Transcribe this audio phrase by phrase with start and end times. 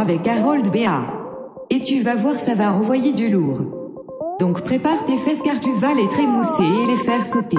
[0.00, 1.02] avec Harold BA.
[1.70, 3.60] Et tu vas voir ça va envoyer du lourd.
[4.40, 7.58] Donc prépare tes fesses car tu vas les trémousser et les faire sauter.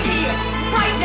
[0.00, 0.32] right here.
[0.72, 0.96] right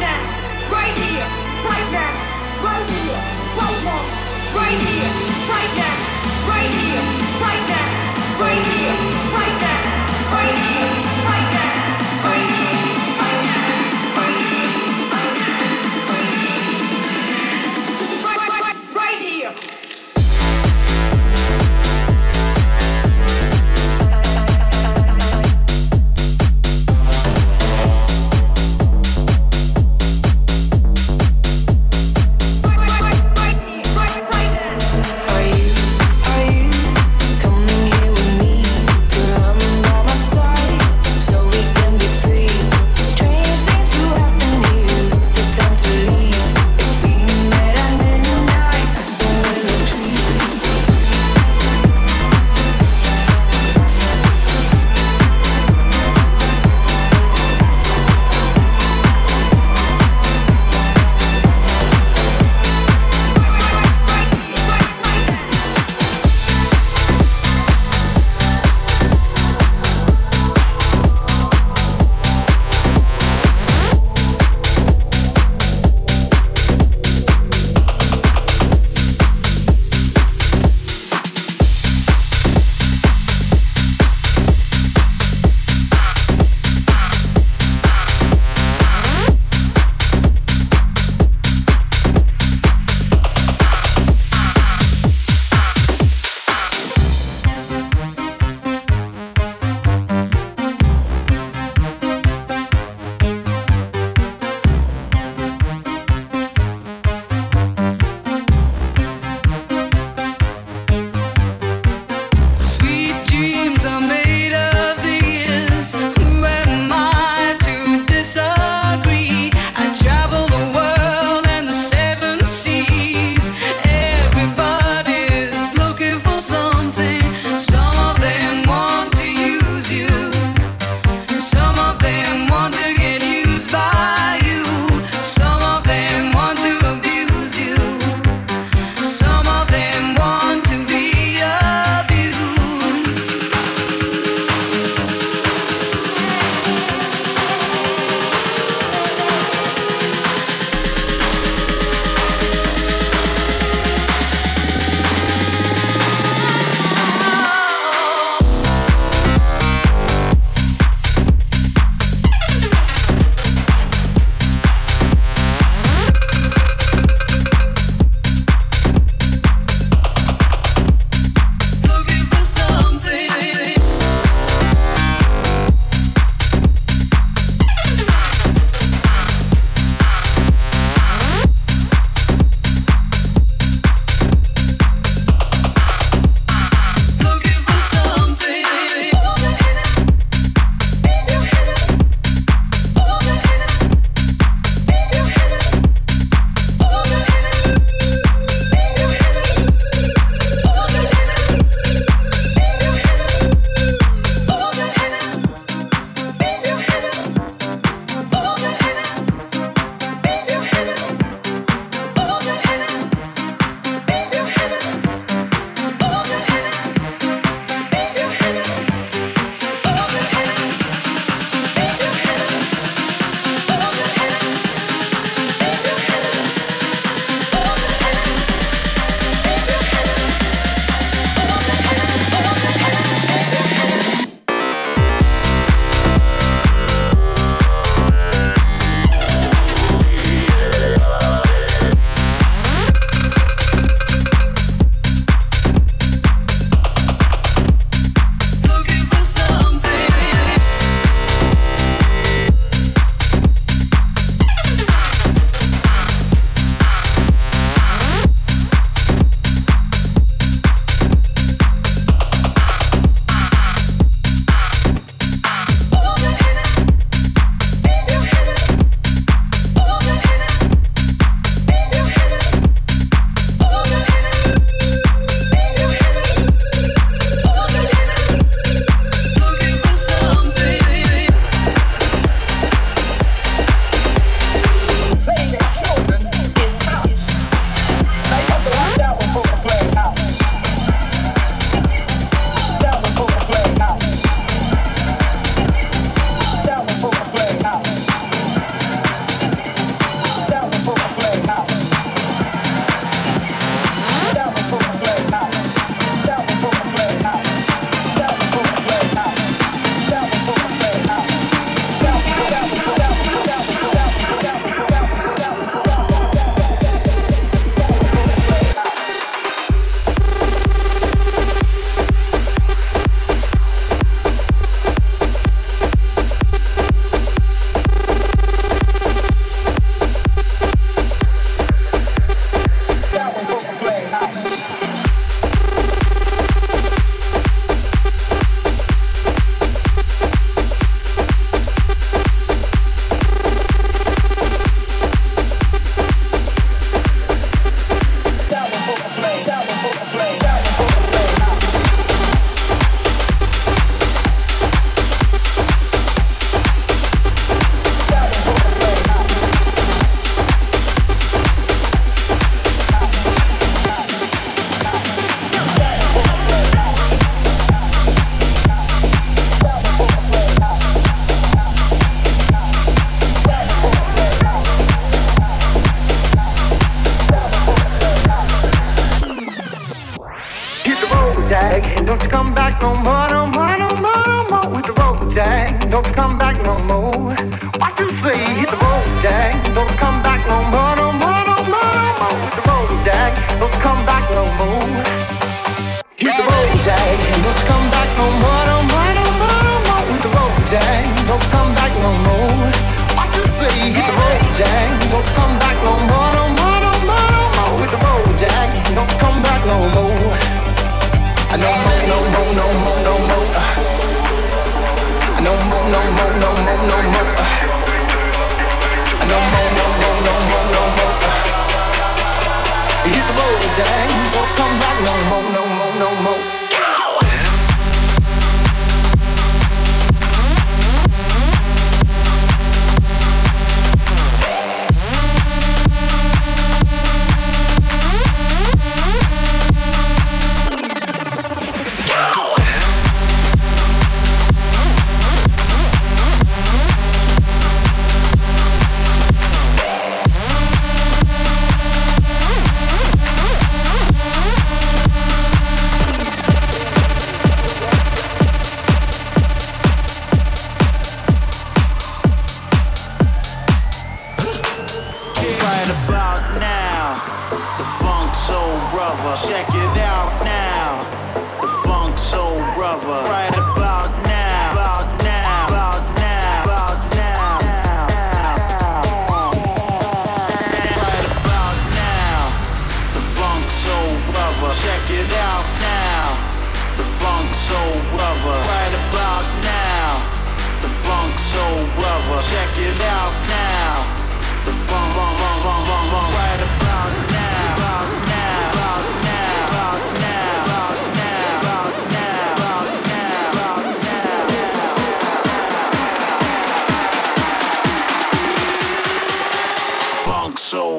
[0.00, 0.28] now,
[0.68, 1.32] right here,
[1.68, 2.12] right now,
[2.58, 3.20] right here,
[4.58, 5.23] right here.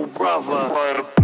[0.06, 1.15] Get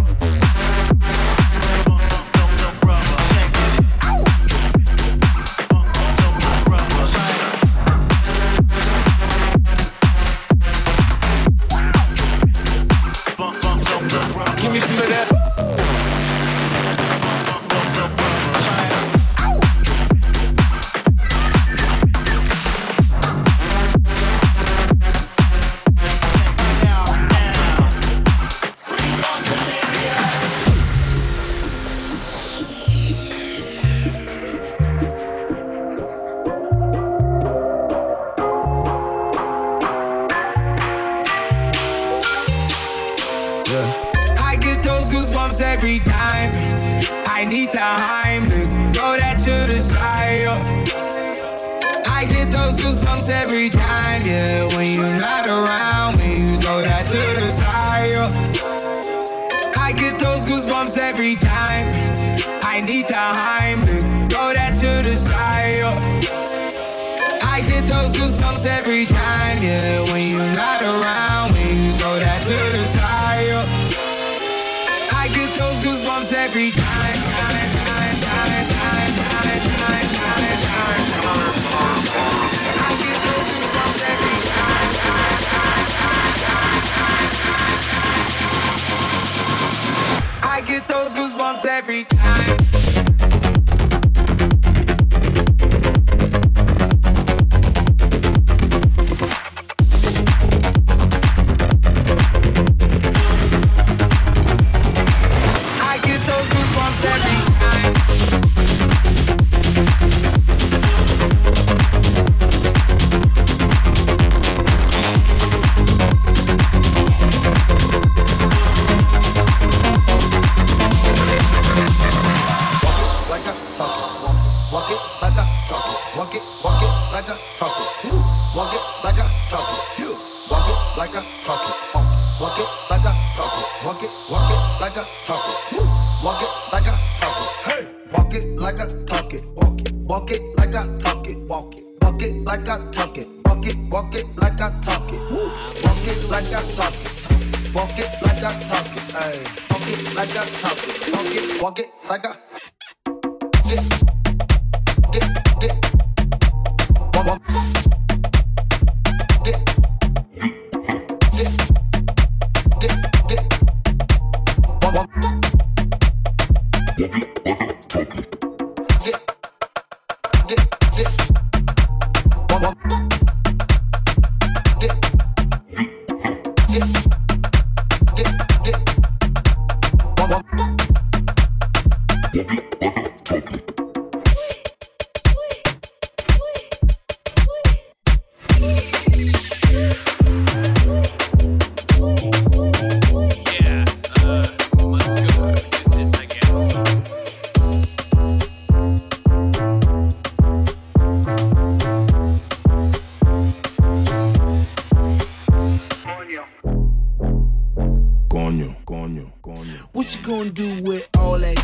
[210.32, 211.61] gonna do with all that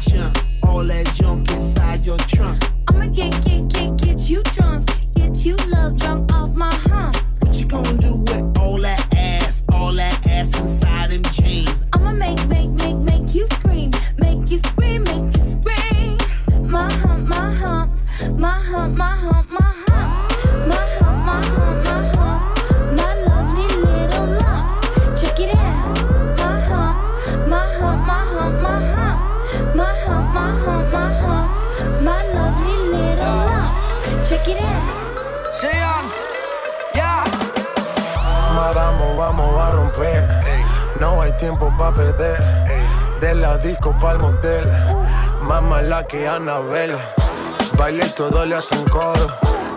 [48.18, 49.28] todo le hacen coro.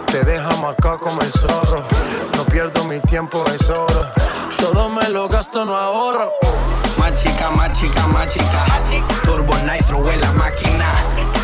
[0.08, 1.86] Te deja marcado como el zorro.
[2.36, 4.12] No pierdo mi tiempo, es oro.
[4.58, 6.34] Todo me lo gasto, no ahorro.
[6.98, 8.66] Más chica, más chica, más chica.
[9.24, 10.86] Turbo Nitro en la máquina.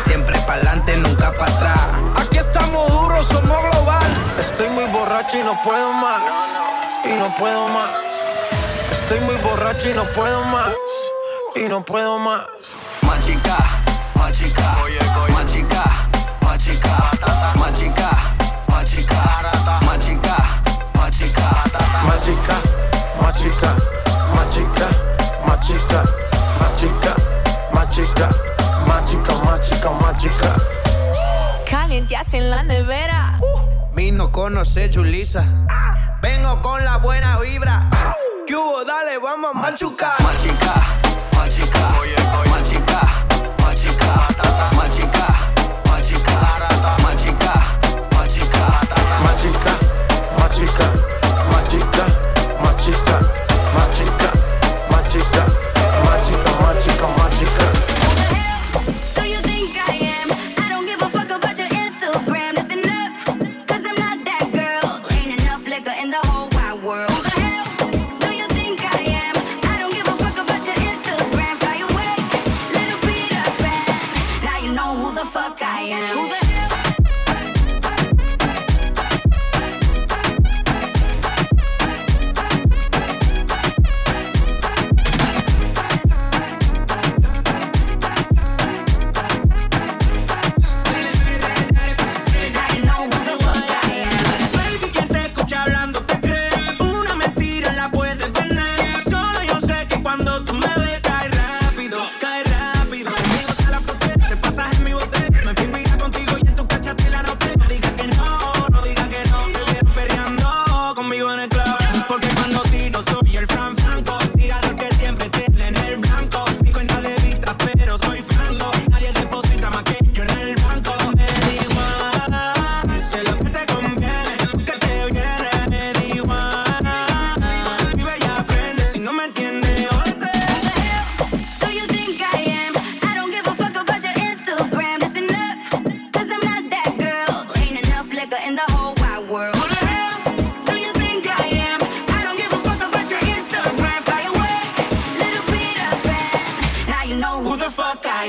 [0.06, 1.80] Siempre pa'lante, nunca para atrás.
[2.16, 4.10] Aquí estamos duros, somos global.
[4.40, 6.22] Estoy muy borracho y no puedo más.
[7.04, 7.90] Y no puedo más.
[8.90, 10.74] Estoy muy borracho y no puedo más.
[11.54, 12.57] Y no puedo más.
[34.88, 35.44] de Julisa.
[36.20, 37.88] Vengo con la buena vibra.
[38.46, 38.84] ¿Qué hubo?
[38.84, 40.17] Dale, vamos a machucar.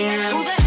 [0.02, 0.59] am.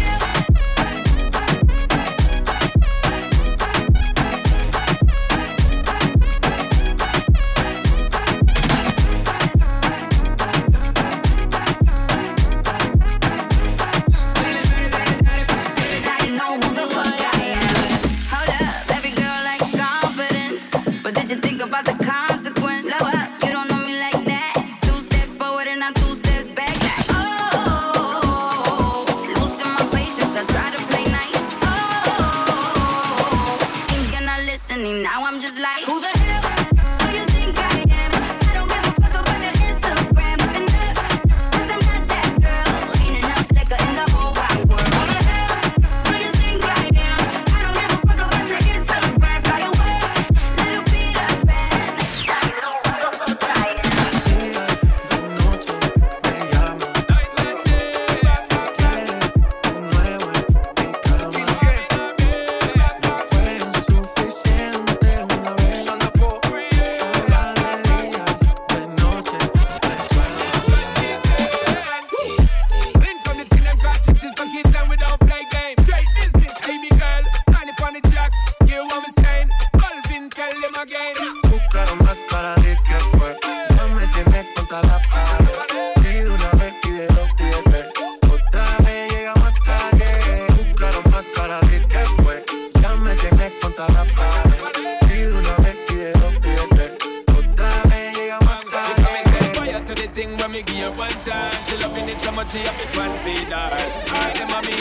[102.53, 103.73] She have it one speed dial.
[104.13, 104.73] All them a me.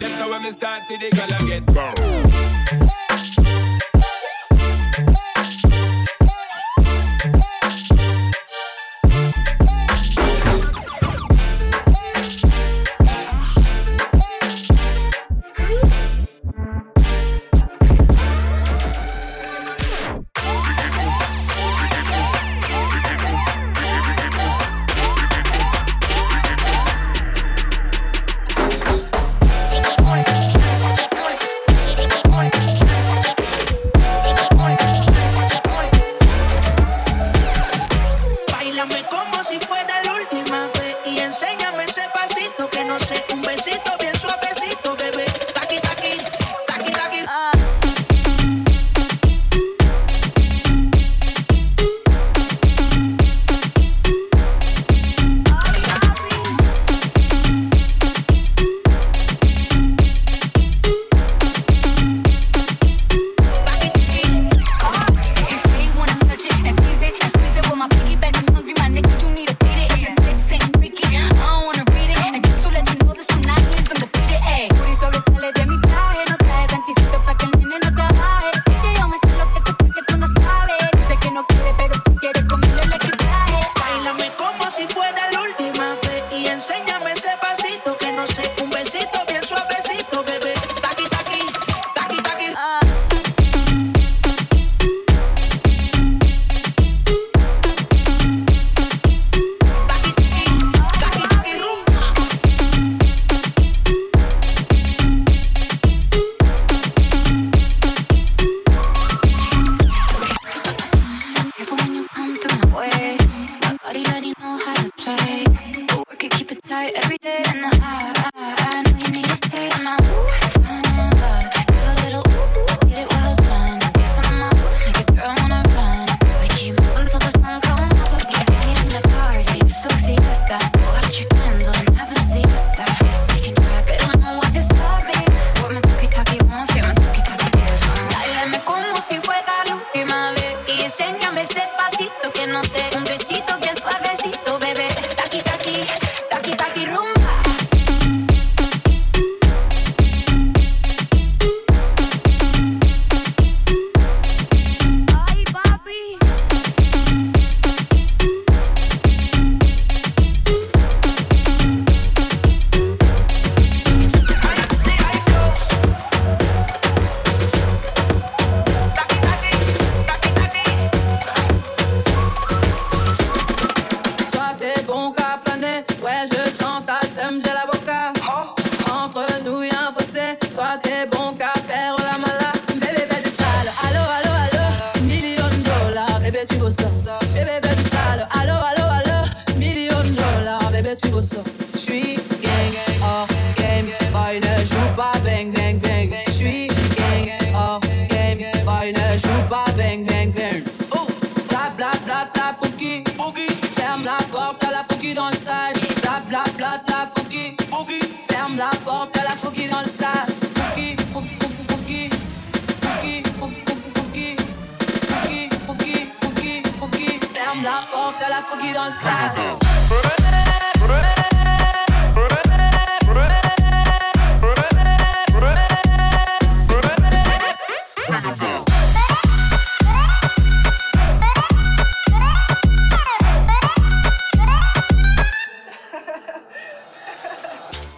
[0.00, 2.87] That's how when me start see the girl I get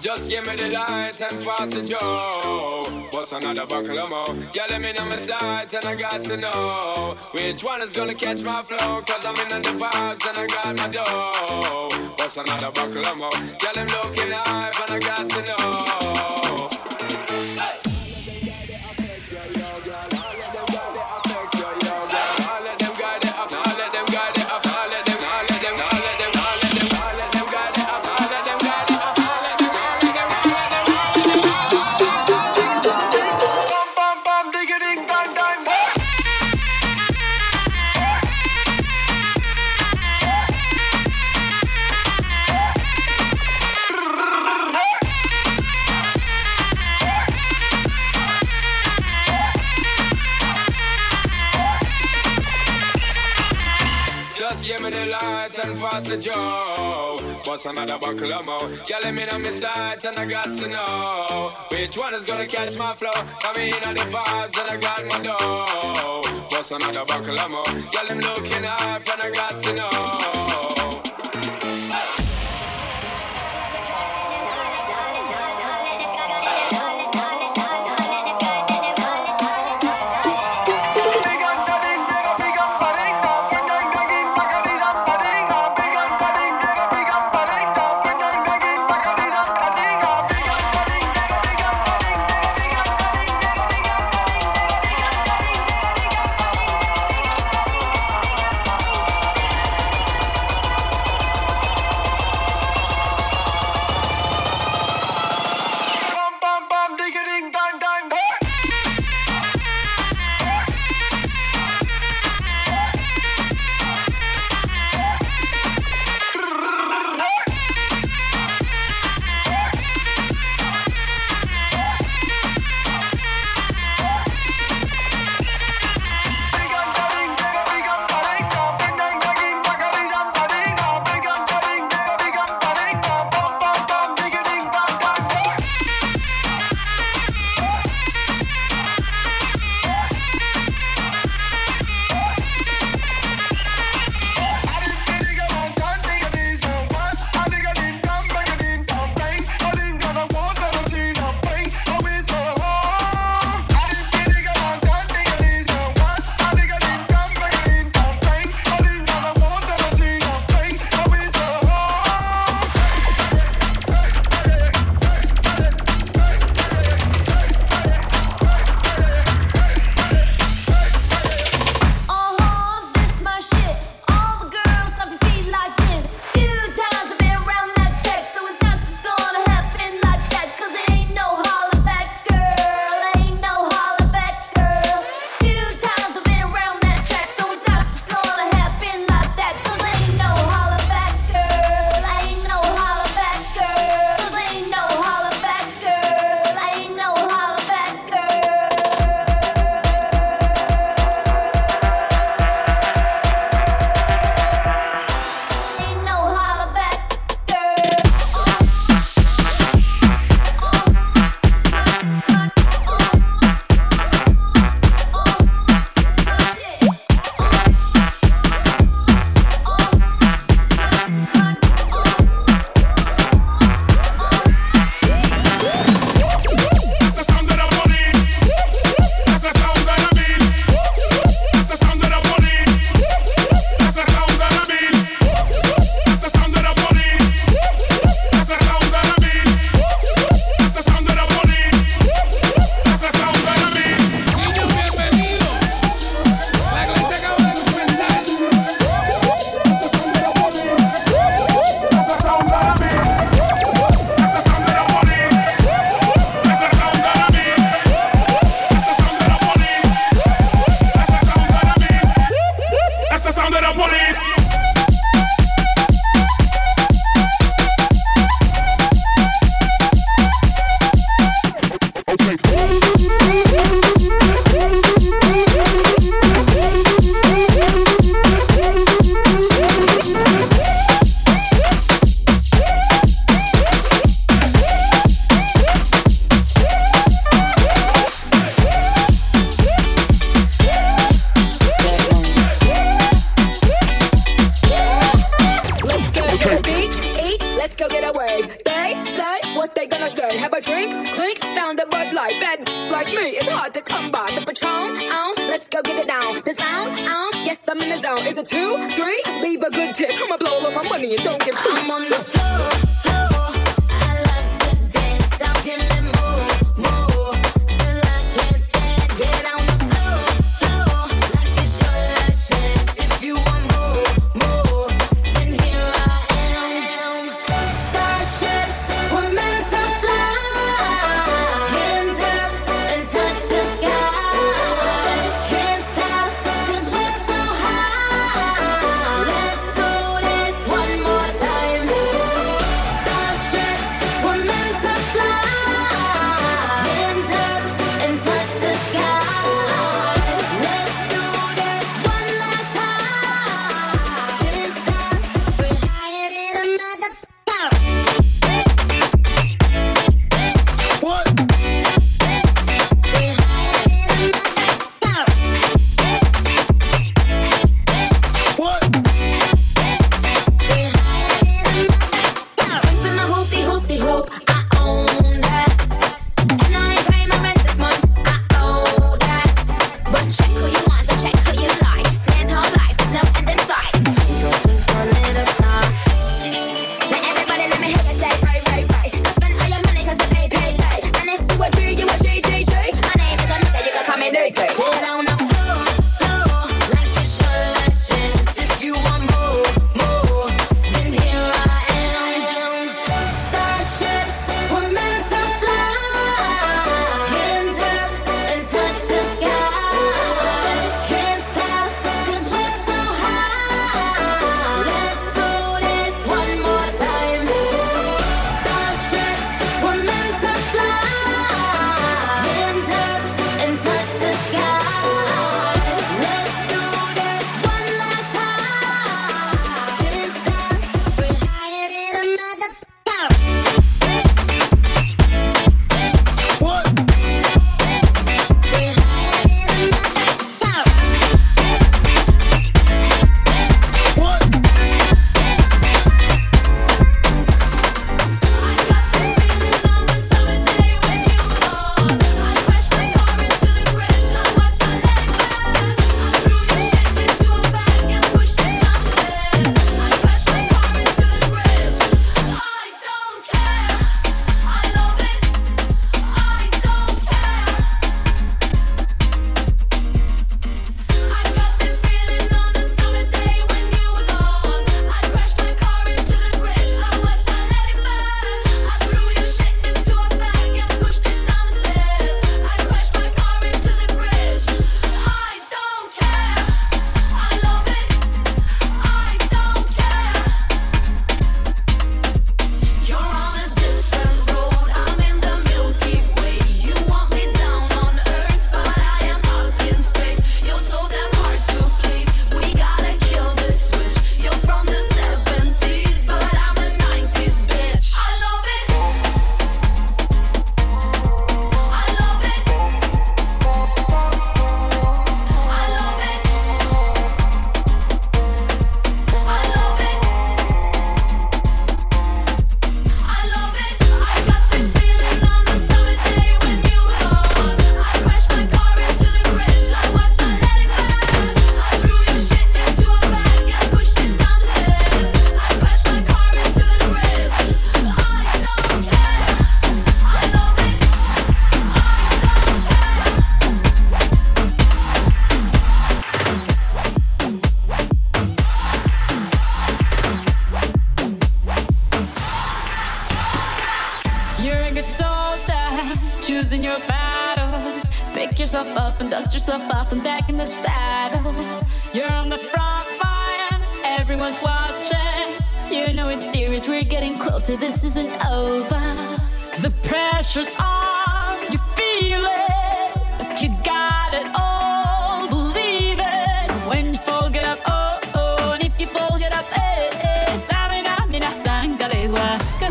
[0.02, 2.39] Just give me the light and pass it, yo
[3.30, 3.58] burned.
[7.32, 9.02] Which one is gonna catch my flow?
[9.02, 11.90] Cause I'm in the vibes and I got my dough.
[12.16, 13.30] What's another buckle of more?
[13.30, 16.59] Girl, I'm looking hype and I got to know.
[57.62, 58.68] Bust another buckle of more.
[58.68, 62.46] Girl, let me on my sight and I got to know which one is gonna
[62.46, 63.10] catch my flow.
[63.12, 66.48] Come in on the vibes and I got my dough.
[66.48, 67.64] Bust another buckle of more.
[67.64, 70.79] Girl, I'm looking up and I got to know.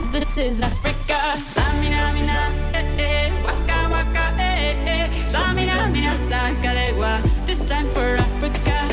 [0.08, 1.36] This is Africa.
[1.54, 5.10] Samina, mina, eh, eh, waka, waka, eh, eh.
[5.26, 7.22] Samina, mina, sakalewa.
[7.46, 8.89] This time for Africa.